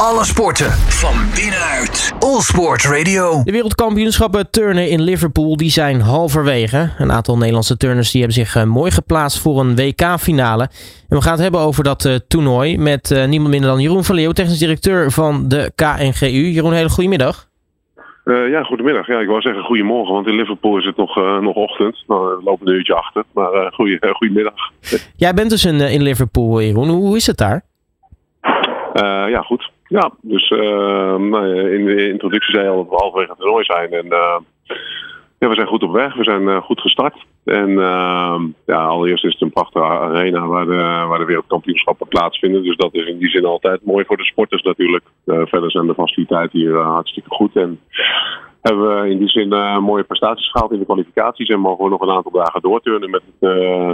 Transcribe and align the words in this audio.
Alle 0.00 0.24
sporten 0.24 0.70
van 0.72 1.14
binnenuit. 1.34 2.14
All 2.18 2.40
Sport 2.40 2.84
Radio. 2.84 3.42
De 3.44 3.52
wereldkampioenschappen 3.52 4.50
turnen 4.50 4.88
in 4.88 5.00
Liverpool 5.00 5.56
die 5.56 5.70
zijn 5.70 6.00
halverwege. 6.00 6.90
Een 6.98 7.12
aantal 7.12 7.36
Nederlandse 7.36 7.76
turners 7.76 8.10
die 8.10 8.22
hebben 8.22 8.44
zich 8.44 8.56
eh, 8.56 8.64
mooi 8.64 8.90
geplaatst 8.90 9.42
voor 9.42 9.60
een 9.60 9.76
WK-finale. 9.76 10.62
En 11.08 11.16
we 11.16 11.22
gaan 11.22 11.32
het 11.32 11.42
hebben 11.42 11.60
over 11.60 11.84
dat 11.84 12.04
uh, 12.04 12.14
toernooi 12.28 12.78
met 12.78 13.10
uh, 13.10 13.24
niemand 13.24 13.50
minder 13.50 13.70
dan 13.70 13.80
Jeroen 13.80 14.04
van 14.04 14.14
Leeuw, 14.14 14.32
technisch 14.32 14.58
directeur 14.58 15.10
van 15.10 15.48
de 15.48 15.72
KNGU. 15.74 16.46
Jeroen, 16.46 16.72
hele 16.72 16.88
goedemiddag. 16.88 17.48
Uh, 18.24 18.50
ja, 18.50 18.62
goedemiddag. 18.62 19.06
Ja, 19.06 19.20
ik 19.20 19.28
wou 19.28 19.40
zeggen 19.40 19.62
goedemorgen, 19.62 20.14
want 20.14 20.26
in 20.26 20.34
Liverpool 20.34 20.78
is 20.78 20.84
het 20.84 20.96
nog, 20.96 21.18
uh, 21.18 21.38
nog 21.38 21.54
ochtend. 21.54 22.04
Nou, 22.06 22.36
we 22.36 22.42
lopen 22.44 22.66
een 22.66 22.74
uurtje 22.74 22.94
achter, 22.94 23.24
maar 23.32 23.52
uh, 23.52 23.72
goeie, 23.72 23.98
goedemiddag. 24.18 24.70
Jij 25.16 25.34
bent 25.34 25.50
dus 25.50 25.64
in, 25.64 25.80
in 25.80 26.02
Liverpool, 26.02 26.60
Jeroen. 26.60 26.88
Hoe 26.88 27.16
is 27.16 27.26
het 27.26 27.36
daar? 27.36 27.64
ja, 29.28 29.40
goed. 29.40 29.74
Ja, 29.88 30.10
dus 30.20 30.48
nou, 30.48 31.70
in 31.70 31.84
de 31.84 32.08
introductie 32.08 32.54
zei 32.54 32.64
je 32.64 32.70
al 32.70 32.76
dat 32.76 32.88
we 32.88 32.96
halverwege 32.96 33.30
het 33.30 33.40
toernooi 33.40 33.64
zijn. 33.64 33.92
En 33.92 34.06
ja, 35.38 35.48
we 35.48 35.54
zijn 35.54 35.66
goed 35.66 35.82
op 35.82 35.92
weg. 35.92 36.14
We 36.14 36.24
zijn 36.24 36.62
goed 36.62 36.80
gestart. 36.80 37.24
En 37.44 37.70
ja, 38.66 38.84
allereerst 38.86 39.24
is 39.24 39.32
het 39.32 39.42
een 39.42 39.52
prachtige 39.52 39.84
arena 39.84 40.46
waar 40.46 41.18
de, 41.18 41.24
wereldkampioenschappen 41.24 42.08
plaatsvinden. 42.08 42.62
Dus 42.62 42.76
dat 42.76 42.94
is 42.94 43.06
in 43.06 43.18
die 43.18 43.28
zin 43.28 43.44
altijd 43.44 43.84
mooi 43.84 44.04
voor 44.04 44.16
de 44.16 44.24
sporters 44.24 44.62
natuurlijk. 44.62 45.04
verder 45.24 45.70
zijn 45.70 45.86
de 45.86 45.94
faciliteiten 45.94 46.58
hier 46.58 46.76
hartstikke 46.76 47.30
goed. 47.30 47.56
En 47.56 47.80
hebben 48.62 49.00
we 49.00 49.10
in 49.10 49.18
die 49.18 49.28
zin 49.28 49.48
mooie 49.82 50.04
prestaties 50.04 50.50
gehaald 50.50 50.72
in 50.72 50.78
de 50.78 50.84
kwalificaties. 50.84 51.48
En 51.48 51.60
mogen 51.60 51.84
we 51.84 51.90
nog 51.90 52.00
een 52.00 52.16
aantal 52.16 52.32
dagen 52.32 52.60
doorturnen 52.62 53.10
met 53.10 53.22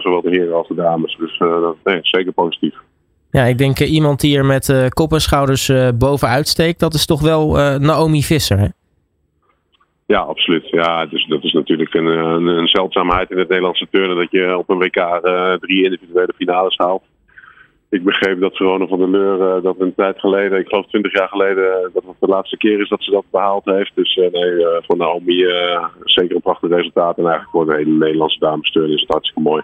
zowel 0.02 0.22
de 0.22 0.30
heren 0.30 0.54
als 0.54 0.68
de 0.68 0.74
dames. 0.74 1.16
Dus 1.16 1.38
uh, 1.38 1.68
nee, 1.84 1.98
zeker 2.02 2.32
positief. 2.32 2.74
Ja, 3.32 3.44
ik 3.44 3.58
denk 3.58 3.78
iemand 3.78 4.20
die 4.20 4.36
er 4.36 4.44
met 4.44 4.88
kop 4.88 5.12
en 5.12 5.20
schouders 5.20 5.72
bovenuit 5.94 6.48
steekt, 6.48 6.80
dat 6.80 6.94
is 6.94 7.06
toch 7.06 7.20
wel 7.20 7.52
Naomi 7.78 8.22
Visser, 8.22 8.58
hè? 8.58 8.66
Ja, 10.06 10.18
absoluut. 10.20 10.68
Ja, 10.68 11.06
dus 11.06 11.26
dat 11.26 11.44
is 11.44 11.52
natuurlijk 11.52 11.94
een, 11.94 12.06
een, 12.06 12.68
zeldzaamheid 12.68 13.30
in 13.30 13.38
het 13.38 13.48
Nederlandse 13.48 13.86
turnen 13.90 14.16
dat 14.16 14.30
je 14.30 14.58
op 14.58 14.70
een 14.70 14.78
WK 14.78 15.20
drie 15.60 15.84
individuele 15.84 16.32
finales 16.36 16.76
haalt 16.76 17.02
ik 17.92 18.04
begreep 18.04 18.40
dat 18.40 18.56
Verona 18.56 18.86
van 18.86 18.98
der 18.98 19.10
Leur 19.10 19.56
uh, 19.56 19.62
dat 19.62 19.76
een 19.78 19.94
tijd 19.94 20.18
geleden, 20.18 20.58
ik 20.58 20.68
geloof 20.68 20.86
20 20.86 21.12
jaar 21.12 21.28
geleden, 21.28 21.90
dat 21.92 22.02
het 22.06 22.16
de 22.18 22.26
laatste 22.26 22.56
keer 22.56 22.80
is 22.80 22.88
dat 22.88 23.02
ze 23.02 23.10
dat 23.10 23.24
behaald 23.30 23.64
heeft. 23.64 23.92
Dus 23.94 24.16
uh, 24.16 24.30
nee, 24.30 24.50
uh, 24.50 24.66
voor 24.80 24.96
Naomi 24.96 25.46
zeker 26.04 26.34
een 26.34 26.42
prachtig 26.42 26.70
resultaat. 26.70 27.18
En 27.18 27.26
eigenlijk 27.26 27.50
voor 27.50 27.66
de 27.66 27.74
hele 27.74 27.98
Nederlandse 27.98 28.38
damesturn 28.38 28.92
is 28.92 29.00
het 29.00 29.10
hartstikke 29.10 29.40
mooi. 29.40 29.62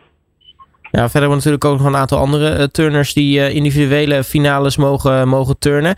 Ja, 0.91 1.08
verder 1.08 1.20
hebben 1.20 1.28
we 1.28 1.34
natuurlijk 1.34 1.64
ook 1.64 1.78
nog 1.78 1.86
een 1.86 1.97
aantal 1.97 2.19
andere 2.19 2.70
turners 2.70 3.12
die 3.12 3.53
individuele 3.53 4.25
finales 4.25 4.77
mogen, 4.77 5.28
mogen 5.28 5.58
turnen. 5.58 5.97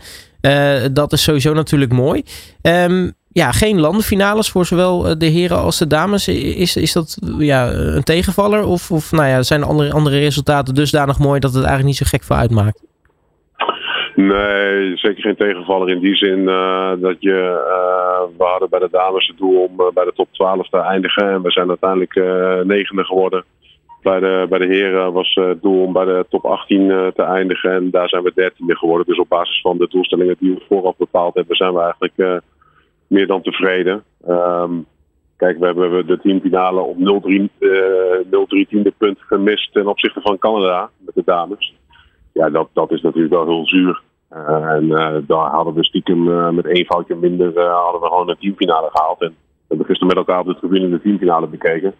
dat 0.93 1.13
is 1.13 1.23
sowieso 1.23 1.53
natuurlijk 1.53 1.91
mooi. 1.91 2.23
Um, 2.61 3.13
ja, 3.33 3.51
geen 3.51 3.79
landenfinales 3.79 4.49
voor 4.51 4.65
zowel 4.65 5.05
eh, 5.05 5.11
de 5.17 5.25
heren 5.25 5.57
als 5.57 5.77
de 5.77 5.87
dames. 5.87 6.27
Is, 6.27 6.75
is 6.75 6.93
dat 6.93 7.17
ja, 7.37 7.71
een 7.73 8.03
tegenvaller? 8.03 8.65
Of, 8.65 8.91
of 8.91 9.11
nou 9.11 9.27
ja, 9.27 9.41
zijn 9.41 9.63
andere, 9.63 9.91
andere 9.91 10.19
resultaten 10.19 10.73
dusdanig 10.73 11.19
mooi 11.19 11.39
dat 11.39 11.53
het 11.53 11.65
eigenlijk 11.65 11.87
niet 11.87 12.07
zo 12.07 12.17
gek 12.17 12.23
veel 12.23 12.35
uitmaakt? 12.35 12.89
Nee, 14.15 14.97
zeker 14.97 15.21
geen 15.21 15.35
tegenvaller 15.35 15.89
in 15.89 15.99
die 15.99 16.15
zin 16.15 16.45
dat 16.99 17.15
je. 17.19 17.69
We 18.37 18.43
hadden 18.43 18.69
bij 18.69 18.79
de 18.79 18.87
dames 18.91 19.27
het 19.27 19.37
doel 19.37 19.63
om 19.63 19.75
bij 19.93 20.05
de 20.05 20.11
top 20.15 20.27
12 20.31 20.69
te 20.69 20.77
eindigen. 20.77 21.29
En 21.29 21.41
we 21.41 21.51
zijn 21.51 21.69
uiteindelijk 21.69 22.15
negende 22.65 23.03
geworden. 23.03 23.43
Bij 24.01 24.19
de, 24.19 24.45
bij 24.49 24.59
de 24.59 24.65
heren 24.65 25.13
was 25.13 25.33
het 25.33 25.61
doel 25.61 25.83
om 25.83 25.93
bij 25.93 26.05
de 26.05 26.25
top 26.29 26.45
18 26.45 26.87
te 27.15 27.23
eindigen. 27.23 27.71
En 27.71 27.89
daar 27.89 28.09
zijn 28.09 28.23
we 28.23 28.31
dertiende 28.35 28.77
geworden. 28.77 29.05
Dus 29.05 29.19
op 29.19 29.29
basis 29.29 29.61
van 29.61 29.77
de 29.77 29.87
doelstellingen 29.87 30.35
die 30.39 30.53
we 30.53 30.65
vooraf 30.67 30.97
bepaald 30.97 31.35
hebben, 31.35 31.55
zijn 31.55 31.73
we 31.73 31.79
eigenlijk 31.79 32.41
meer 33.07 33.27
dan 33.27 33.41
tevreden. 33.41 34.03
Um, 34.27 34.85
kijk, 35.37 35.59
we 35.59 35.65
hebben 35.65 36.07
de 36.07 36.19
teamfinale 36.19 36.81
op 36.81 36.97
0-3 36.97 37.01
uh, 37.59 38.65
tiende 38.67 38.93
punt 38.97 39.19
gemist 39.19 39.73
ten 39.73 39.87
opzichte 39.87 40.21
van 40.21 40.37
Canada 40.37 40.89
met 40.97 41.15
de 41.15 41.23
dames. 41.25 41.73
Ja, 42.33 42.49
dat, 42.49 42.69
dat 42.73 42.91
is 42.91 43.01
natuurlijk 43.01 43.33
wel 43.33 43.45
heel 43.45 43.67
zuur. 43.67 44.01
En 44.29 44.87
daar 45.27 45.49
hadden 45.49 45.73
we 45.73 45.83
stiekem 45.83 46.53
met 46.55 46.65
één 46.65 46.85
foutje 46.85 47.15
minder 47.15 47.59
hadden 47.69 48.01
we 48.01 48.07
gewoon 48.07 48.29
een 48.29 48.37
teamfinale 48.39 48.89
gehaald. 48.91 49.21
En 49.21 49.27
we 49.27 49.67
hebben 49.67 49.85
gisteren 49.85 50.07
met 50.07 50.17
elkaar 50.17 50.39
op 50.39 50.45
de 50.45 50.55
tribune 50.55 50.89
de 50.89 51.01
teamfinale 51.01 51.47
bekeken. 51.47 51.93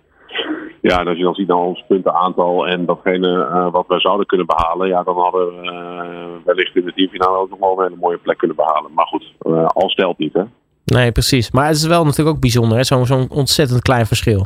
Ja, 0.81 0.99
en 0.99 1.07
als 1.07 1.17
je 1.17 1.23
dan 1.23 1.33
ziet 1.33 1.47
naar 1.47 1.57
ons 1.57 1.83
puntenaantal 1.87 2.67
en 2.67 2.85
datgene 2.85 3.69
wat 3.71 3.87
wij 3.87 3.99
zouden 3.99 4.25
kunnen 4.25 4.45
behalen, 4.45 4.87
ja, 4.87 5.03
dan 5.03 5.17
hadden 5.17 5.45
we 5.45 6.41
wellicht 6.45 6.75
in 6.75 6.85
de 6.85 6.93
teamfinale 6.93 7.37
ook 7.37 7.49
nog 7.49 7.59
wel 7.59 7.77
een 7.77 7.83
hele 7.83 7.99
mooie 7.99 8.17
plek 8.17 8.37
kunnen 8.37 8.55
behalen. 8.55 8.91
Maar 8.93 9.05
goed, 9.05 9.33
al 9.67 9.89
stelt 9.89 10.17
niet, 10.17 10.33
hè. 10.33 10.43
Nee, 10.85 11.11
precies. 11.11 11.51
Maar 11.51 11.67
het 11.67 11.75
is 11.75 11.87
wel 11.87 12.03
natuurlijk 12.03 12.35
ook 12.35 12.41
bijzonder, 12.41 12.85
Zo'n 12.85 13.05
zo 13.05 13.25
ontzettend 13.29 13.81
klein 13.81 14.05
verschil. 14.05 14.45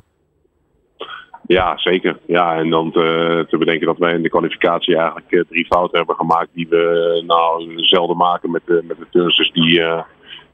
Ja, 1.48 1.78
zeker. 1.78 2.18
Ja, 2.26 2.56
en 2.56 2.70
dan 2.70 2.92
te, 2.92 3.46
te, 3.50 3.58
bedenken 3.58 3.88
dat 3.88 3.98
wij 3.98 4.14
in 4.14 4.22
de 4.22 4.30
kwalificatie 4.30 4.96
eigenlijk 4.96 5.32
uh, 5.32 5.44
drie 5.50 5.66
fouten 5.66 5.98
hebben 5.98 6.16
gemaakt 6.16 6.50
die 6.54 6.68
we 6.70 7.24
nou 7.28 7.74
zelden 7.76 8.18
maken 8.18 8.52
met 8.52 8.62
de, 8.66 8.84
met 8.88 8.98
de 8.98 9.08
turnsters 9.12 9.52
die, 9.52 9.80
uh, 9.80 10.02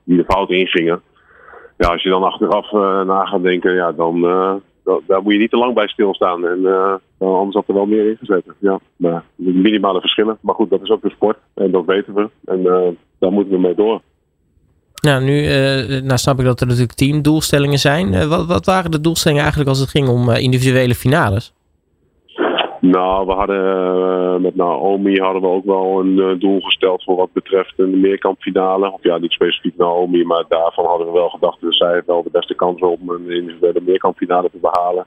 die 0.03 0.17
de 0.17 0.25
fouten 0.27 0.57
ingingen. 0.57 1.01
Ja, 1.77 1.87
als 1.87 2.03
je 2.03 2.09
dan 2.09 2.23
achteraf 2.23 2.71
uh, 2.71 3.01
na 3.01 3.25
gaat 3.25 3.43
denken, 3.43 3.73
ja, 3.73 3.91
dan 3.91 4.15
daar 5.07 5.21
moet 5.21 5.33
je 5.33 5.39
niet 5.39 5.49
te 5.49 5.57
lang 5.57 5.73
bij 5.73 5.87
stilstaan. 5.87 6.45
En 6.47 6.65
anders 7.17 7.55
had 7.55 7.67
er 7.67 7.73
wel 7.73 7.85
meer 7.85 8.09
ingezet. 8.09 8.43
Ja, 8.59 8.79
maar 8.95 9.23
minimale 9.35 9.99
verschillen. 9.99 10.37
Maar 10.41 10.55
goed, 10.55 10.69
dat 10.69 10.81
is 10.81 10.89
ook 10.89 11.01
de 11.01 11.09
sport 11.09 11.37
en 11.53 11.71
dat 11.71 11.85
weten 11.85 12.13
we. 12.13 12.29
En 12.45 12.63
daar 13.19 13.31
moeten 13.31 13.53
we 13.53 13.59
mee 13.59 13.75
door. 13.75 14.01
Nou, 15.01 15.23
nu 15.23 15.41
uh, 15.41 16.01
nou 16.01 16.17
snap 16.17 16.39
ik 16.39 16.45
dat 16.45 16.61
er 16.61 16.67
natuurlijk 16.67 16.93
teamdoelstellingen 16.93 17.79
zijn. 17.79 18.27
Wat, 18.29 18.45
wat, 18.45 18.65
waren 18.65 18.91
de 18.91 19.01
doelstellingen 19.01 19.43
eigenlijk 19.43 19.71
als 19.71 19.79
het 19.79 19.89
ging 19.89 20.07
om 20.07 20.29
individuele 20.29 20.95
finales? 20.95 21.53
Nou, 22.81 23.25
we 23.25 23.31
hadden 23.31 24.41
met 24.41 24.55
Naomi 24.55 25.19
hadden 25.19 25.41
we 25.41 25.47
ook 25.47 25.65
wel 25.65 25.99
een 25.99 26.39
doel 26.39 26.61
gesteld 26.61 27.03
voor 27.03 27.15
wat 27.15 27.33
betreft 27.33 27.73
een 27.77 27.99
meerkampfinale. 27.99 28.91
Of 28.91 29.03
ja, 29.03 29.17
niet 29.17 29.31
specifiek 29.31 29.77
Naomi, 29.77 30.25
maar 30.25 30.45
daarvan 30.47 30.85
hadden 30.85 31.07
we 31.07 31.13
wel 31.13 31.29
gedacht 31.29 31.61
dat 31.61 31.73
zij 31.73 32.03
wel 32.05 32.23
de 32.23 32.29
beste 32.31 32.55
kans 32.55 32.81
om 32.81 33.09
een 33.09 33.29
individuele 33.29 33.81
meerkampfinale 33.85 34.49
te 34.49 34.57
behalen. 34.61 35.05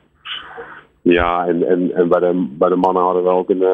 Ja, 1.03 1.47
en, 1.47 1.69
en, 1.69 1.95
en 1.95 2.09
bij, 2.09 2.21
de, 2.21 2.47
bij 2.51 2.69
de 2.69 2.77
mannen 2.77 3.03
hadden 3.03 3.23
we 3.23 3.29
ook 3.29 3.51
een, 3.51 3.67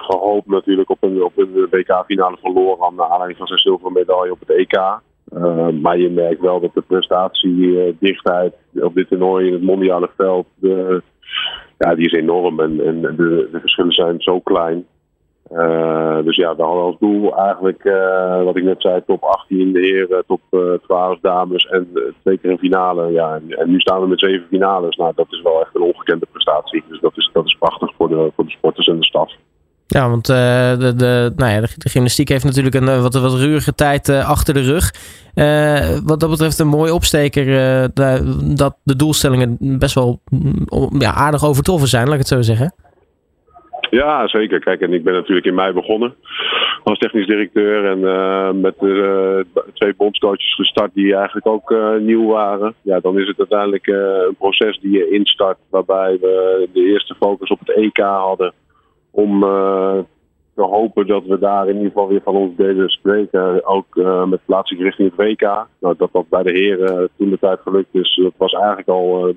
gehoopt 0.00 0.46
natuurlijk 0.46 0.90
op 0.90 1.02
een, 1.02 1.22
op 1.22 1.32
een 1.36 1.66
WK-finale 1.70 2.36
verloren 2.40 2.94
naar 2.94 3.06
aanleiding 3.06 3.38
van 3.38 3.46
zijn 3.46 3.58
zilveren 3.58 3.92
medaille 3.92 4.32
op 4.32 4.40
het 4.40 4.50
EK. 4.50 5.00
Uh, 5.34 5.68
maar 5.68 5.98
je 5.98 6.10
merkt 6.10 6.40
wel 6.40 6.60
dat 6.60 6.74
de 6.74 6.80
prestatiedichtheid 6.80 8.54
op 8.74 8.94
dit 8.94 9.08
toernooi 9.08 9.46
in 9.46 9.52
het 9.52 9.62
mondiale 9.62 10.10
veld, 10.16 10.46
de, 10.54 11.02
ja, 11.78 11.94
die 11.94 12.06
is 12.06 12.12
enorm. 12.12 12.60
En, 12.60 12.86
en 12.86 13.00
de, 13.00 13.48
de, 13.52 13.60
verschillen 13.60 13.92
zijn 13.92 14.20
zo 14.20 14.40
klein. 14.40 14.86
Uh, 15.52 16.22
dus 16.24 16.36
ja, 16.36 16.56
we 16.56 16.62
hadden 16.62 16.82
als 16.82 16.98
doel 16.98 17.36
eigenlijk, 17.36 17.84
uh, 17.84 18.42
wat 18.42 18.56
ik 18.56 18.64
net 18.64 18.80
zei, 18.80 19.02
top 19.06 19.22
18 19.22 19.72
de 19.72 19.80
heren, 19.80 20.24
top 20.26 20.40
12 20.82 21.18
dames 21.20 21.66
en 21.66 21.88
twee 22.22 22.38
keer 22.38 22.50
een 22.50 22.58
finale. 22.58 23.12
Ja, 23.12 23.34
en, 23.34 23.58
en, 23.58 23.70
nu 23.70 23.80
staan 23.80 24.00
we 24.00 24.06
met 24.06 24.20
zeven 24.20 24.46
finales. 24.48 24.96
Nou, 24.96 25.12
dat 25.14 25.26
is 25.30 25.42
wel 25.42 25.60
echt 25.60 25.74
een 25.74 25.82
ongekende 25.82 26.26
prestatie. 26.32 26.84
Dus 26.88 27.00
dat 27.00 27.16
is, 27.16 27.30
dat 27.32 27.44
is 27.44 27.56
prachtig 27.58 27.94
voor 27.96 28.08
de, 28.08 28.30
voor 28.34 28.44
de 28.44 28.50
sporters 28.50 28.86
en 28.86 28.98
de 28.98 29.04
staf. 29.04 29.32
Ja, 29.94 30.08
want 30.08 30.28
uh, 30.28 30.36
de, 30.78 30.94
de, 30.96 31.32
nou 31.36 31.52
ja, 31.52 31.60
de, 31.60 31.88
gymnastiek 31.88 32.28
heeft 32.28 32.44
natuurlijk 32.44 32.74
een 32.74 32.88
eh, 32.88 33.02
wat, 33.02 33.14
wat 33.14 33.40
ruige 33.40 33.74
tijd 33.74 34.08
uh, 34.08 34.28
achter 34.28 34.54
de 34.54 34.62
rug. 34.62 34.92
Wat 36.04 36.20
dat 36.20 36.30
betreft 36.30 36.58
een 36.58 36.66
mooi 36.66 36.90
opsteker 36.90 37.46
dat 38.54 38.76
de 38.82 38.96
doelstellingen 38.96 39.56
best 39.60 39.94
wel 39.94 40.20
mm, 40.30 41.00
ja, 41.00 41.12
aardig 41.12 41.44
overtroffen 41.44 41.88
zijn, 41.88 42.04
laat 42.04 42.12
ik 42.12 42.18
het 42.18 42.28
zo 42.28 42.42
zeggen. 42.42 42.74
Ja, 43.90 44.28
zeker. 44.28 44.60
Kijk, 44.60 44.80
en 44.80 44.92
ik 44.92 45.04
ben 45.04 45.14
natuurlijk 45.14 45.46
in 45.46 45.54
mei 45.54 45.72
begonnen 45.72 46.14
als 46.84 46.98
technisch 46.98 47.26
directeur. 47.26 47.84
En 47.84 48.60
met 48.60 48.78
twee 49.74 49.94
bondscoaches 49.96 50.54
gestart 50.54 50.90
die 50.94 51.14
eigenlijk 51.14 51.46
ook 51.46 51.74
nieuw 52.00 52.26
waren. 52.26 52.74
Ja, 52.82 53.00
dan 53.00 53.18
is 53.18 53.28
het 53.28 53.38
uiteindelijk 53.38 53.86
een 53.86 54.36
proces 54.38 54.78
die 54.80 54.92
je 54.92 55.10
instart 55.10 55.58
waarbij 55.70 56.18
we 56.20 56.68
de 56.72 56.82
eerste 56.82 57.14
focus 57.14 57.50
op 57.50 57.58
het 57.58 57.76
EK 57.76 57.98
hadden 57.98 58.52
om 59.10 59.42
uh, 59.42 59.98
te 60.54 60.62
hopen 60.62 61.06
dat 61.06 61.24
we 61.24 61.38
daar 61.38 61.68
in 61.68 61.76
ieder 61.76 61.88
geval 61.88 62.08
weer 62.08 62.22
van 62.22 62.36
ons 62.36 62.56
deden 62.56 62.88
spreken. 62.88 63.66
Ook 63.66 63.96
uh, 63.96 64.24
met 64.24 64.44
plaatsing 64.44 64.80
richting 64.80 65.10
het 65.10 65.26
WK. 65.26 65.66
Nou, 65.80 65.94
dat 65.96 66.12
dat 66.12 66.28
bij 66.28 66.42
de 66.42 66.52
heren 66.52 67.08
toen 67.16 67.30
de 67.30 67.38
tijd 67.38 67.60
gelukt 67.60 67.94
is, 67.94 68.20
dat 68.22 68.32
was 68.36 68.52
eigenlijk 68.52 68.88
al 68.88 69.34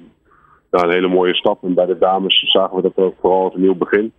een 0.69 0.91
hele 0.91 1.07
mooie 1.07 1.35
stap. 1.35 1.63
En 1.63 1.73
bij 1.73 1.85
de 1.85 1.97
dames 1.97 2.51
zagen 2.51 2.75
we 2.75 2.81
dat 2.81 3.05
ook 3.05 3.15
vooral 3.19 3.43
als 3.43 3.53
een 3.53 3.61
nieuw 3.61 3.75
begin. 3.75 4.11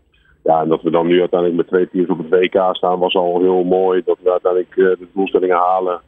Ja, 0.45 0.61
en 0.61 0.69
dat 0.69 0.83
we 0.83 0.91
dan 0.91 1.07
nu 1.07 1.21
uiteindelijk 1.21 1.61
met 1.61 1.69
twee 1.69 1.89
teams 1.91 2.09
op 2.09 2.19
het 2.19 2.41
WK 2.41 2.77
staan 2.77 2.99
was 2.99 3.15
al 3.15 3.41
heel 3.41 3.65
mooi. 3.65 4.03
Dat 4.05 4.19
we 4.23 4.31
uiteindelijk 4.31 4.75
de 4.75 5.07
doelstellingen 5.13 5.57
halen. 5.57 6.01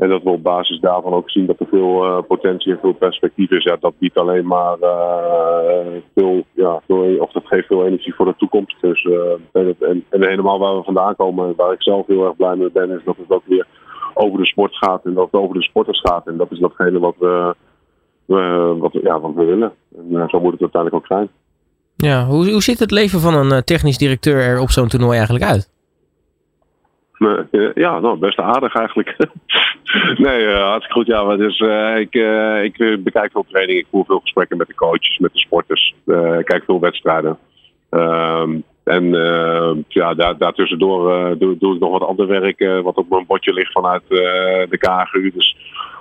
En 0.00 0.08
dat 0.08 0.22
we 0.22 0.30
op 0.30 0.42
basis 0.42 0.80
daarvan 0.80 1.12
ook 1.12 1.30
zien 1.30 1.46
dat 1.46 1.60
er 1.60 1.66
veel 1.66 2.22
potentie 2.28 2.72
en 2.72 2.78
veel 2.80 2.92
perspectief 2.92 3.50
is. 3.50 3.64
Ja, 3.64 3.76
dat 3.80 3.98
biedt 3.98 4.18
alleen 4.18 4.46
maar 4.46 4.76
veel, 6.14 6.44
ja, 6.52 6.80
veel, 6.86 7.16
of 7.18 7.32
dat 7.32 7.46
geeft 7.46 7.66
veel 7.66 7.86
energie 7.86 8.14
voor 8.14 8.26
de 8.26 8.34
toekomst. 8.36 8.76
Dus, 8.80 9.04
en, 9.52 9.76
en, 9.80 10.04
en, 10.08 10.28
helemaal 10.28 10.58
waar 10.58 10.76
we 10.76 10.82
vandaan 10.82 11.16
komen, 11.16 11.54
waar 11.56 11.72
ik 11.72 11.82
zelf 11.82 12.06
heel 12.06 12.24
erg 12.24 12.36
blij 12.36 12.56
mee 12.56 12.70
ben, 12.70 12.90
is 12.90 13.04
dat 13.04 13.16
het 13.16 13.30
ook 13.30 13.46
weer 13.46 13.66
over 14.14 14.38
de 14.38 14.46
sport 14.46 14.76
gaat 14.76 15.04
en 15.04 15.14
dat 15.14 15.28
het 15.30 15.40
over 15.40 15.54
de 15.54 15.62
sporters 15.62 16.00
gaat. 16.00 16.26
En 16.26 16.36
dat 16.36 16.50
is 16.50 16.58
datgene 16.58 16.98
wat 16.98 17.14
we, 17.18 17.54
wat, 18.78 18.92
ja, 18.92 19.20
wat 19.20 19.34
we 19.34 19.44
willen. 19.44 19.72
En 19.96 20.28
zo 20.28 20.40
moet 20.40 20.52
het 20.52 20.60
uiteindelijk 20.60 20.94
ook 20.94 21.06
zijn. 21.06 21.28
Ja, 21.96 22.26
hoe, 22.26 22.50
hoe 22.50 22.62
ziet 22.62 22.78
het 22.78 22.90
leven 22.90 23.20
van 23.20 23.34
een 23.34 23.64
technisch 23.64 23.98
directeur 23.98 24.36
er 24.36 24.60
op 24.60 24.70
zo'n 24.70 24.88
toernooi 24.88 25.16
eigenlijk 25.16 25.44
uit? 25.44 25.79
Ja, 27.74 28.00
nou, 28.00 28.18
best 28.18 28.38
aardig 28.38 28.74
eigenlijk. 28.74 29.16
nee, 30.26 30.46
uh, 30.46 30.62
hartstikke 30.62 30.98
goed. 30.98 31.06
Ja, 31.06 31.36
dus, 31.36 31.60
ik, 31.98 32.14
ik 32.62 33.04
bekijk 33.04 33.32
veel 33.32 33.44
training. 33.48 33.78
Ik 33.78 33.86
voer 33.90 34.04
veel 34.04 34.20
gesprekken 34.20 34.56
met 34.56 34.66
de 34.66 34.74
coaches, 34.74 35.18
met 35.18 35.32
de 35.32 35.38
sporters. 35.38 35.94
ik 36.38 36.44
kijk 36.44 36.64
veel 36.64 36.80
wedstrijden. 36.80 37.38
Ehm, 37.90 38.58
en 38.84 39.04
ja, 39.88 40.14
daar, 40.14 40.38
daartussendoor 40.38 41.38
doe, 41.38 41.56
doe 41.58 41.74
ik 41.74 41.80
nog 41.80 41.90
wat 41.90 42.08
ander 42.08 42.26
werk 42.26 42.82
wat 42.82 42.96
op 42.96 43.08
mijn 43.08 43.26
bordje 43.26 43.52
ligt 43.52 43.72
vanuit 43.72 44.02
de 44.08 44.78
KGU. 44.78 45.30
Dus 45.34 45.56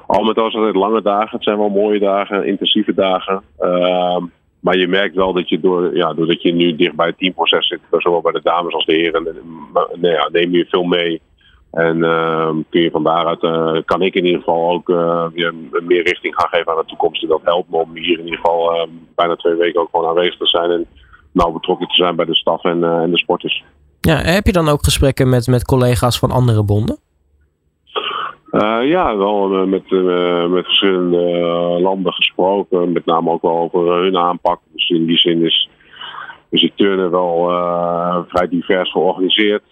al 0.07 0.23
met 0.23 0.37
al 0.37 0.51
zijn 0.51 0.63
het 0.63 0.75
lange 0.75 1.01
dagen. 1.01 1.29
Het 1.29 1.43
zijn 1.43 1.57
wel 1.57 1.69
mooie 1.69 1.99
dagen, 1.99 2.45
intensieve 2.45 2.93
dagen. 2.93 3.43
Ehm, 4.59 4.69
maar 4.69 4.77
je 4.77 4.87
merkt 4.87 5.15
wel 5.15 5.33
dat 5.33 5.49
je 5.49 5.59
door, 5.59 5.95
ja, 5.95 6.13
doordat 6.13 6.41
je 6.41 6.53
nu 6.53 6.75
dicht 6.75 6.95
bij 6.95 7.07
het 7.07 7.17
teamproces 7.17 7.67
zit, 7.67 7.79
zowel 7.91 8.21
bij 8.21 8.31
de 8.31 8.41
dames 8.43 8.73
als 8.73 8.85
de 8.85 8.93
heren, 8.93 9.27
nee, 9.93 10.11
ja, 10.11 10.29
neem 10.31 10.51
je 10.51 10.65
veel 10.65 10.83
mee. 10.83 11.21
En 11.71 11.97
uh, 11.97 12.49
kun 12.69 12.81
je 12.81 12.91
van 12.91 13.03
daaruit, 13.03 13.43
uh, 13.43 13.81
kan 13.85 14.01
ik 14.01 14.13
in 14.13 14.25
ieder 14.25 14.39
geval 14.39 14.71
ook 14.71 14.89
uh, 14.89 15.25
weer 15.33 15.53
meer 15.87 16.03
richting 16.03 16.35
gaan 16.35 16.49
geven 16.49 16.71
aan 16.71 16.77
de 16.77 16.85
toekomst. 16.85 17.23
En 17.23 17.29
dat 17.29 17.41
helpt 17.43 17.69
me 17.69 17.77
om 17.77 17.95
hier 17.95 18.19
in 18.19 18.25
ieder 18.25 18.39
geval 18.39 18.75
uh, 18.75 18.87
bijna 19.15 19.35
twee 19.35 19.55
weken 19.55 19.81
ook 19.81 19.89
gewoon 19.91 20.09
aanwezig 20.09 20.37
te 20.37 20.47
zijn. 20.47 20.71
En 20.71 20.85
nauw 21.31 21.51
betrokken 21.51 21.87
te 21.87 21.95
zijn 21.95 22.15
bij 22.15 22.25
de 22.25 22.35
staf 22.35 22.63
en, 22.63 22.83
en 22.83 23.11
de 23.11 23.17
sporters. 23.17 23.63
Ja, 23.99 24.15
heb 24.15 24.45
je 24.45 24.51
dan 24.51 24.67
ook 24.67 24.83
gesprekken 24.83 25.29
met, 25.29 25.47
met 25.47 25.65
collega's 25.65 26.19
van 26.19 26.31
andere 26.31 26.63
bonden? 26.63 26.99
Uh, 28.51 28.87
ja, 28.87 29.17
wel 29.17 29.53
uh, 29.53 29.67
met, 29.67 29.91
uh, 29.91 30.47
met 30.47 30.65
verschillende 30.65 31.21
landen 31.81 32.13
gesproken. 32.13 32.91
Met 32.91 33.05
name 33.05 33.31
ook 33.31 33.41
wel 33.41 33.57
over 33.57 33.93
hun 33.93 34.17
aanpak. 34.17 34.59
Dus 34.73 34.89
in 34.89 35.05
die 35.05 35.17
zin 35.17 35.45
is, 35.45 35.69
is 36.49 36.61
het 36.61 36.71
turnen 36.75 37.11
wel 37.11 37.47
vrij 38.27 38.47
divers 38.47 38.91
georganiseerd. 38.91 39.63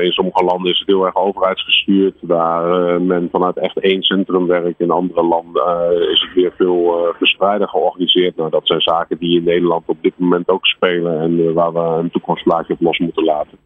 in 0.00 0.12
sommige 0.12 0.44
landen 0.44 0.70
is 0.70 0.78
het 0.78 0.88
heel 0.88 1.06
erg 1.06 1.16
overheidsgestuurd. 1.16 2.14
Waar 2.20 3.00
men 3.02 3.28
vanuit 3.32 3.56
echt 3.56 3.78
één 3.78 4.02
centrum 4.02 4.46
werkt. 4.46 4.80
In 4.80 4.90
andere 4.90 5.22
landen 5.22 5.92
is 6.10 6.20
het 6.20 6.34
weer 6.34 6.52
veel 6.56 7.12
verspreider 7.18 7.68
georganiseerd. 7.68 8.36
Nou, 8.36 8.50
dat 8.50 8.66
zijn 8.66 8.80
zaken 8.80 9.18
die 9.18 9.38
in 9.38 9.44
Nederland 9.44 9.82
op 9.86 9.98
dit 10.00 10.14
moment 10.16 10.48
ook 10.48 10.66
spelen. 10.66 11.20
En 11.20 11.52
waar 11.54 11.72
we 11.72 11.80
een 11.80 12.10
toekomstplaatje 12.10 12.72
op 12.72 12.80
los 12.80 12.98
moeten 12.98 13.24
laten. 13.24 13.58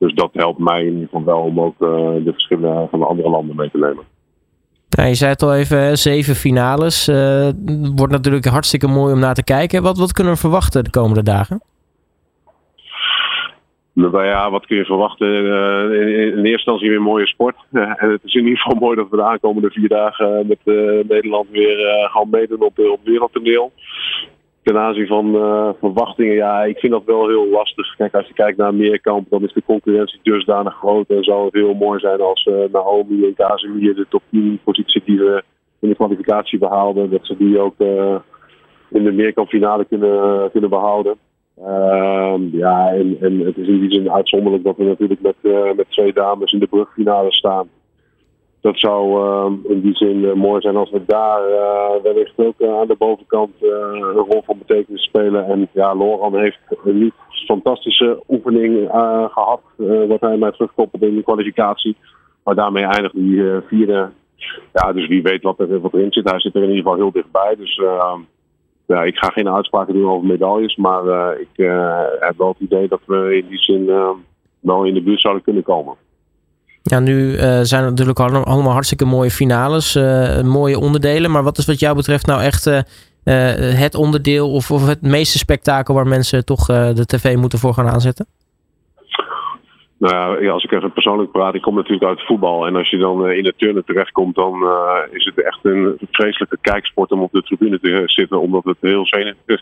Dus 0.00 0.14
dat 0.14 0.30
helpt 0.32 0.58
mij 0.58 0.80
in 0.80 0.92
ieder 0.92 1.08
geval 1.08 1.24
wel 1.24 1.40
om 1.40 1.60
ook 1.60 1.78
de 1.78 2.30
verschillen 2.32 2.88
van 2.90 2.98
de 2.98 3.06
andere 3.06 3.30
landen 3.30 3.56
mee 3.56 3.70
te 3.70 3.78
nemen. 3.78 4.04
Nou, 4.96 5.08
je 5.08 5.14
zei 5.14 5.30
het 5.30 5.42
al 5.42 5.54
even, 5.54 5.98
zeven 5.98 6.34
finales. 6.34 7.08
Uh, 7.08 7.48
wordt 7.94 8.12
natuurlijk 8.12 8.44
hartstikke 8.44 8.86
mooi 8.86 9.12
om 9.12 9.18
naar 9.18 9.34
te 9.34 9.44
kijken. 9.44 9.82
Wat, 9.82 9.98
wat 9.98 10.12
kunnen 10.12 10.32
we 10.32 10.38
verwachten 10.38 10.84
de 10.84 10.90
komende 10.90 11.22
dagen? 11.22 11.62
Nou 13.92 14.24
ja, 14.24 14.50
wat 14.50 14.66
kun 14.66 14.76
je 14.76 14.84
verwachten? 14.84 15.28
Uh, 15.28 16.00
in, 16.00 16.08
in, 16.08 16.36
eerste 16.36 16.50
instantie 16.50 16.88
weer 16.88 16.96
een 16.96 17.02
mooie 17.02 17.26
sport. 17.26 17.56
Uh, 17.72 17.82
en 18.02 18.10
het 18.10 18.20
is 18.24 18.34
in 18.34 18.44
ieder 18.44 18.58
geval 18.58 18.78
mooi 18.78 18.96
dat 18.96 19.10
we 19.10 19.16
de 19.16 19.24
aankomende 19.24 19.70
vier 19.70 19.88
dagen 19.88 20.46
met 20.46 20.58
Nederland 21.08 21.48
weer 21.50 22.08
gaan 22.12 22.30
meedoen 22.30 22.62
op, 22.62 22.78
op 22.78 23.00
wereldtoneel 23.04 23.72
ten 24.62 24.78
aanzien 24.78 25.06
van 25.06 25.34
uh, 25.34 25.68
verwachtingen, 25.78 26.34
ja, 26.34 26.62
ik 26.64 26.78
vind 26.78 26.92
dat 26.92 27.04
wel 27.04 27.28
heel 27.28 27.48
lastig. 27.48 27.96
Kijk, 27.96 28.14
als 28.14 28.26
je 28.26 28.34
kijkt 28.34 28.58
naar 28.58 28.74
Meerkamp, 28.74 29.30
dan 29.30 29.42
is 29.42 29.52
de 29.52 29.62
concurrentie 29.66 30.20
dusdanig 30.22 30.74
groot. 30.74 31.08
En 31.08 31.24
zou 31.24 31.44
het 31.44 31.54
heel 31.54 31.74
mooi 31.74 32.00
zijn 32.00 32.20
als 32.20 32.46
uh, 32.46 32.54
Naomi 32.72 33.24
en 33.24 33.34
Casemir 33.34 33.94
de 33.94 34.06
top 34.08 34.22
10 34.30 34.60
positie 34.64 35.02
die 35.04 35.18
we 35.18 35.42
in 35.78 35.88
de 35.88 35.94
kwalificatie 35.94 36.58
behaalden, 36.58 37.10
dat 37.10 37.26
ze 37.26 37.36
die 37.36 37.58
ook 37.58 37.74
uh, 37.78 38.16
in 38.88 39.04
de 39.04 39.12
meerkampfinale 39.12 39.84
kunnen, 39.84 40.50
kunnen 40.50 40.70
behouden. 40.70 41.14
Ehm, 41.64 42.42
ja, 42.52 42.92
en, 42.92 43.16
en 43.20 43.38
het 43.38 43.56
is 43.56 43.66
in 43.66 43.80
die 43.80 43.90
zin 43.90 44.12
uitzonderlijk 44.12 44.64
dat 44.64 44.76
we 44.76 44.84
natuurlijk 44.84 45.20
met, 45.20 45.36
met 45.76 45.90
twee 45.90 46.12
dames 46.12 46.52
in 46.52 46.58
de 46.58 46.66
brugfinale 46.66 47.32
staan 47.32 47.68
dat 48.60 48.78
zou 48.78 49.24
uh, 49.24 49.70
in 49.70 49.80
die 49.80 49.94
zin 49.94 50.16
uh, 50.16 50.32
mooi 50.32 50.60
zijn 50.60 50.76
als 50.76 50.90
we 50.90 51.04
daar 51.06 51.48
uh, 51.48 52.02
wellicht 52.02 52.32
ook 52.36 52.62
aan 52.62 52.86
de 52.86 52.96
bovenkant 52.98 53.50
een 53.60 54.12
rol 54.12 54.42
van 54.44 54.58
betekenis 54.58 55.02
spelen. 55.02 55.46
En 55.46 55.68
ja, 55.72 55.94
Loran 55.94 56.38
heeft 56.38 56.58
een 56.84 56.98
niet 56.98 57.14
fantastische 57.46 58.22
oefening 58.28 58.88
gehad, 59.30 59.60
wat 60.08 60.20
hij 60.20 60.36
mij 60.36 60.50
terugkoppelt 60.50 61.02
in 61.02 61.16
de 61.16 61.22
kwalificatie. 61.22 61.96
Maar 62.44 62.54
daarmee 62.54 62.84
eindigt 62.84 63.14
die 63.14 63.42
vierde. 63.66 64.10
Ja, 64.72 64.92
dus 64.92 65.06
wie 65.06 65.22
weet 65.22 65.42
wat, 65.42 65.58
er, 65.58 65.80
wat 65.80 65.94
erin 65.94 66.12
zit. 66.12 66.30
Hij 66.30 66.40
zit 66.40 66.54
er 66.54 66.62
in 66.62 66.68
ieder 66.68 66.82
geval 66.82 66.98
heel 66.98 67.12
dichtbij. 67.12 67.54
Dus 67.56 67.76
ehm, 67.78 68.20
ja, 68.86 69.02
ik 69.02 69.16
ga 69.16 69.28
geen 69.28 69.48
uitspraken 69.48 69.94
doen 69.94 70.10
over 70.10 70.26
medailles. 70.26 70.76
Maar 70.76 71.34
ik 71.40 71.66
heb 72.20 72.34
wel 72.36 72.48
het 72.48 72.60
idee 72.60 72.88
dat 72.88 73.00
we 73.06 73.36
in 73.36 73.46
die 73.48 73.62
zin 73.62 73.86
wel 74.60 74.84
in 74.84 74.94
de 74.94 75.02
buurt 75.02 75.20
zouden 75.20 75.42
kunnen 75.42 75.62
komen. 75.62 75.94
Ja, 76.90 76.98
nu 76.98 77.32
uh, 77.32 77.58
zijn 77.62 77.82
er 77.82 77.90
natuurlijk 77.90 78.20
allemaal 78.20 78.72
hartstikke 78.72 79.04
mooie 79.04 79.30
finales, 79.30 79.96
uh, 79.96 80.40
mooie 80.40 80.78
onderdelen. 80.78 81.30
Maar 81.30 81.42
wat 81.42 81.58
is 81.58 81.64
wat 81.64 81.80
jou 81.80 81.96
betreft 81.96 82.26
nou 82.26 82.42
echt 82.42 82.66
uh, 82.66 82.80
het 83.74 83.94
onderdeel 83.94 84.52
of, 84.52 84.70
of 84.70 84.86
het 84.86 85.02
meeste 85.02 85.38
spektakel 85.38 85.94
waar 85.94 86.06
mensen 86.06 86.44
toch 86.44 86.66
de 86.66 87.06
tv 87.06 87.36
moeten 87.36 87.58
voor 87.58 87.74
gaan 87.74 87.88
aanzetten? 87.88 88.26
Nou 90.00 90.44
ja, 90.44 90.52
als 90.52 90.64
ik 90.64 90.72
even 90.72 90.92
persoonlijk 90.92 91.30
praat, 91.30 91.54
ik 91.54 91.62
kom 91.62 91.74
natuurlijk 91.74 92.04
uit 92.04 92.26
voetbal. 92.26 92.66
En 92.66 92.76
als 92.76 92.90
je 92.90 92.96
dan 92.96 93.26
uh, 93.26 93.36
in 93.36 93.42
de 93.42 93.54
turnen 93.56 93.84
terechtkomt, 93.84 94.34
dan 94.34 94.62
uh, 94.62 94.96
is 95.10 95.24
het 95.24 95.44
echt 95.44 95.58
een 95.62 95.98
vreselijke 96.10 96.58
kijksport 96.60 97.10
om 97.10 97.22
op 97.22 97.32
de 97.32 97.42
tribune 97.42 97.80
te 97.80 98.02
zitten. 98.06 98.40
Omdat 98.40 98.64
het 98.64 98.76
heel 98.80 99.06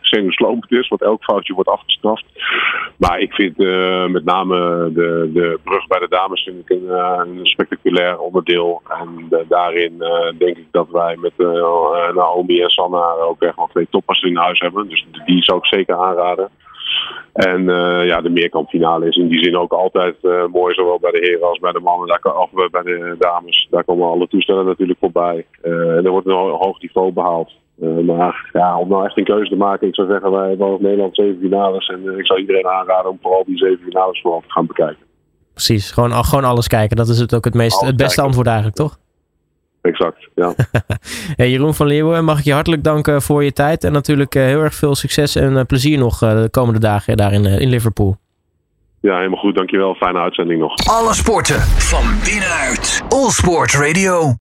zenuwslopend 0.01 0.73
is, 0.73 0.89
want 0.89 1.03
elk 1.03 1.23
foutje 1.23 1.55
wordt 1.55 1.69
afgestraft. 1.69 2.25
Maar 2.97 3.21
ik 3.21 3.33
vind 3.33 3.57
met 4.13 4.25
name 4.25 4.57
de, 4.93 5.31
de 5.33 5.59
brug 5.65 5.87
bij 5.87 5.99
de 5.99 6.09
dames 6.09 6.43
vind 6.43 6.59
ik 6.59 6.71
een, 6.71 6.89
een 6.89 7.47
spectaculair 7.47 8.19
onderdeel. 8.19 8.83
En 8.89 9.29
daarin 9.49 9.99
denk 10.39 10.57
ik 10.57 10.69
dat 10.71 10.89
wij 10.91 11.17
met 11.21 11.33
Naomi 12.15 12.63
en 12.63 12.71
Sanna 12.71 13.11
ook 13.21 13.43
echt 13.43 13.57
wel 13.57 13.69
twee 13.73 13.87
toppers 13.91 14.23
in 14.23 14.37
huis 14.37 14.59
hebben. 14.59 14.89
Dus 14.89 15.07
die 15.25 15.43
zou 15.43 15.59
ik 15.59 15.67
zeker 15.67 15.97
aanraden. 15.97 16.51
En 17.33 17.61
uh, 17.61 18.07
ja, 18.07 18.21
de 18.21 18.31
meerkampfinale 18.31 19.09
is 19.09 19.17
in 19.17 19.29
die 19.29 19.45
zin 19.45 19.57
ook 19.57 19.73
altijd 19.73 20.17
uh, 20.23 20.47
mooi, 20.53 20.75
zowel 20.75 20.99
bij 20.99 21.11
de 21.11 21.19
heren 21.19 21.49
als 21.49 21.59
bij 21.59 21.73
de 21.73 21.81
mannen. 21.81 22.07
Daar, 22.09 22.37
of 22.37 22.51
bij 22.71 22.83
de 22.83 23.17
dames. 23.19 23.67
Daar 23.71 23.85
komen 23.85 24.09
alle 24.09 24.29
toestellen 24.29 24.65
natuurlijk 24.65 24.99
voorbij. 24.99 25.47
Uh, 25.63 25.97
en 25.97 26.05
er 26.05 26.11
wordt 26.11 26.27
een 26.27 26.33
hoog 26.35 26.81
niveau 26.81 27.13
behaald. 27.13 27.53
maar 28.05 28.51
ja, 28.53 28.79
om 28.79 28.89
nou 28.89 29.05
echt 29.05 29.17
een 29.17 29.25
keuze 29.25 29.51
te 29.51 29.57
maken, 29.57 29.89
ik 29.89 29.95
zou 29.95 30.09
zeggen, 30.09 30.31
wij 30.31 30.49
hebben 30.49 30.67
ook 30.67 30.81
Nederland 30.81 31.15
zeven 31.15 31.41
finales. 31.41 31.87
En 31.87 32.19
ik 32.19 32.27
zou 32.27 32.41
iedereen 32.41 32.67
aanraden 32.67 33.11
om 33.11 33.19
vooral 33.23 33.45
die 33.45 33.57
zeven 33.57 33.85
finales 33.85 34.21
vooral 34.21 34.41
te 34.41 34.53
gaan 34.53 34.67
bekijken. 34.67 35.07
Precies, 35.53 35.91
gewoon, 35.91 36.25
gewoon 36.25 36.45
alles 36.45 36.69
kijken. 36.69 36.97
Dat 36.97 37.09
is 37.09 37.19
het 37.19 37.35
ook 37.35 37.45
het, 37.45 37.55
meest, 37.55 37.81
het 37.81 37.97
beste 37.97 38.23
antwoord 38.23 38.47
eigenlijk, 38.47 38.77
toch? 38.77 38.99
Exact. 39.83 40.29
Ja. 40.35 40.55
hey, 41.37 41.51
Jeroen 41.51 41.75
van 41.75 41.87
Leeuwen, 41.87 42.25
mag 42.25 42.39
ik 42.39 42.45
je 42.45 42.53
hartelijk 42.53 42.85
danken 42.85 43.23
voor 43.23 43.45
je 43.45 43.53
tijd. 43.53 43.85
En 43.85 43.93
natuurlijk 43.93 44.35
uh, 44.35 44.43
heel 44.43 44.61
erg 44.61 44.75
veel 44.75 44.95
succes 44.95 45.37
en 45.37 45.53
uh, 45.53 45.61
plezier 45.67 45.99
nog 45.99 46.19
de 46.19 46.49
komende 46.51 46.81
dagen 46.81 47.17
daar 47.17 47.33
in, 47.33 47.45
in 47.45 47.69
Liverpool. 47.69 48.17
Ja, 49.01 49.17
helemaal 49.17 49.39
goed. 49.39 49.55
Dankjewel. 49.55 49.95
Fijne 49.95 50.19
uitzending 50.19 50.61
nog. 50.61 50.75
Alle 50.87 51.15
sporten 51.15 51.61
van 51.61 52.05
binnenuit. 52.25 53.03
All 53.09 53.31
Sport 53.31 53.73
Radio. 53.75 54.35